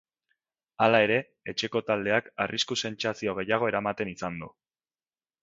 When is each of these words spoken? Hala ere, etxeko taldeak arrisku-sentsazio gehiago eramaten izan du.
Hala 0.85 1.01
ere, 1.07 1.17
etxeko 1.53 1.81
taldeak 1.89 2.31
arrisku-sentsazio 2.47 3.37
gehiago 3.41 3.71
eramaten 3.75 4.13
izan 4.15 4.43
du. 4.43 4.51